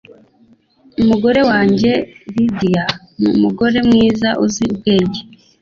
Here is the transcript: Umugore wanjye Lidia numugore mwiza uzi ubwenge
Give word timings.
Umugore 1.01 1.41
wanjye 1.49 1.91
Lidia 2.35 2.85
numugore 3.21 3.77
mwiza 3.87 4.29
uzi 4.45 4.63
ubwenge 4.73 5.19